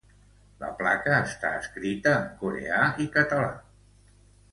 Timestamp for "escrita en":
1.57-2.25